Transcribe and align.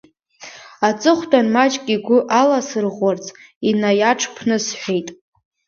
Аҵыхәтәан 0.87 1.47
маҷк 1.53 1.85
игәы 1.95 2.17
аласырӷәӷәарц 2.41 3.25
инаиаҽԥнысҳәеит… 3.69 5.07